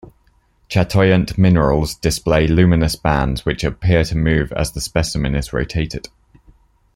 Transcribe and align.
Chatoyant 0.67 1.37
minerals 1.37 1.93
display 1.93 2.47
luminous 2.47 2.95
bands, 2.95 3.45
which 3.45 3.63
appear 3.63 4.03
to 4.05 4.15
move 4.17 4.51
as 4.53 4.71
the 4.71 4.81
specimen 4.81 5.35
is 5.35 5.53
rotated. 5.53 6.07